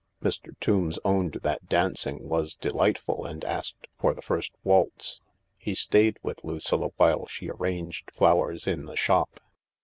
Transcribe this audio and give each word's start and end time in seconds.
Mr. 0.23 0.59
Tombs 0.59 0.97
owned 1.05 1.33
that 1.43 1.69
dancing 1.69 2.27
was 2.27 2.55
delightful 2.55 3.23
and 3.23 3.45
asked 3.45 3.85
for 3.99 4.15
the 4.15 4.21
first 4.23 4.51
waltz. 4.63 5.21
He 5.59 5.75
stayed 5.75 6.17
with 6.23 6.43
Lucilla 6.43 6.89
while 6.97 7.27
she 7.27 7.51
arranged 7.51 8.09
flowers 8.11 8.65
in 8.65 8.85
the 8.85 8.95
shop. 8.95 9.39